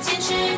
[0.00, 0.55] 坚持。